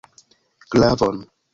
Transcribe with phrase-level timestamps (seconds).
[0.73, 1.23] Glavon!